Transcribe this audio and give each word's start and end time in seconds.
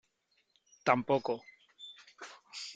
tampoco. 0.85 1.33